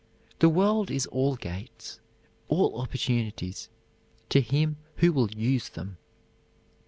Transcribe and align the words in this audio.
The 0.39 0.49
world 0.49 0.89
is 0.89 1.05
all 1.05 1.35
gates, 1.35 1.99
all 2.47 2.81
opportunities 2.81 3.69
to 4.29 4.41
him 4.41 4.77
who 4.95 5.13
will 5.13 5.29
use 5.29 5.69
them. 5.69 5.99